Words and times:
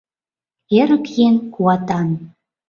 Эрык 0.79 1.05
еҥ 1.25 1.35
куатан 1.53 2.09